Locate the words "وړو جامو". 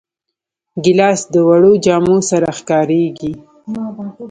1.47-2.17